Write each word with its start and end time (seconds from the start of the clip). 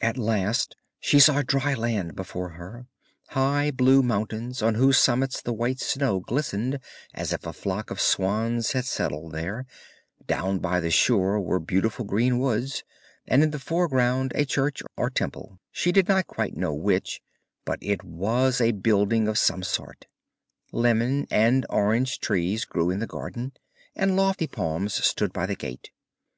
At 0.00 0.16
last 0.16 0.74
she 1.00 1.20
saw 1.20 1.42
dry 1.42 1.74
land 1.74 2.16
before 2.16 2.52
her, 2.56 2.86
high 3.28 3.70
blue 3.70 4.02
mountains 4.02 4.62
on 4.62 4.76
whose 4.76 4.96
summits 4.96 5.42
the 5.42 5.52
white 5.52 5.80
snow 5.80 6.20
glistened 6.20 6.78
as 7.12 7.30
if 7.30 7.44
a 7.44 7.52
flock 7.52 7.90
of 7.90 8.00
swans 8.00 8.72
had 8.72 8.86
settled 8.86 9.32
there; 9.32 9.66
down 10.26 10.60
by 10.60 10.80
the 10.80 10.90
shore 10.90 11.38
were 11.42 11.58
beautiful 11.58 12.06
green 12.06 12.38
woods, 12.38 12.84
and 13.26 13.42
in 13.42 13.50
the 13.50 13.58
foreground 13.58 14.32
a 14.34 14.46
church 14.46 14.82
or 14.96 15.10
temple, 15.10 15.60
she 15.70 15.92
did 15.92 16.08
not 16.08 16.26
quite 16.26 16.56
know 16.56 16.72
which, 16.72 17.20
but 17.66 17.78
it 17.82 18.02
was 18.02 18.62
a 18.62 18.72
building 18.72 19.28
of 19.28 19.36
some 19.36 19.62
sort. 19.62 20.06
Lemon 20.72 21.26
and 21.30 21.66
orange 21.68 22.18
trees 22.18 22.64
grew 22.64 22.88
in 22.88 22.98
the 22.98 23.06
garden, 23.06 23.52
and 23.94 24.16
lofty 24.16 24.46
palms 24.46 24.94
stood 25.04 25.34
by 25.34 25.44
the 25.44 25.54
gate. 25.54 25.90